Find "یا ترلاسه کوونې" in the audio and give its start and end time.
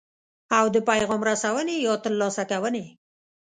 1.85-2.85